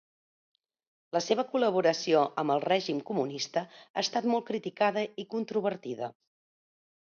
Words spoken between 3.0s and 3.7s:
comunista